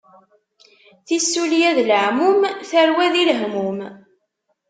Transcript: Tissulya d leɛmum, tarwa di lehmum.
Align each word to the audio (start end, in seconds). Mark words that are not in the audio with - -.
Tissulya 1.07 1.69
d 1.77 1.77
leɛmum, 1.89 2.39
tarwa 2.69 3.05
di 3.13 3.23
lehmum. 3.29 3.79